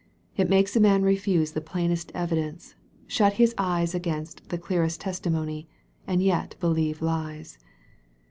It 0.35 0.49
makes 0.49 0.75
a 0.75 0.79
man 0.79 1.03
refuse 1.03 1.51
the 1.51 1.61
plainest 1.61 2.11
evidence, 2.15 2.73
shut 3.05 3.33
his 3.33 3.53
eyes 3.55 3.93
against 3.93 4.49
the 4.49 4.57
clearest 4.57 5.01
tes 5.01 5.19
timony, 5.19 5.67
and 6.07 6.23
yet 6.23 6.55
believe 6.59 7.03
lies. 7.03 7.59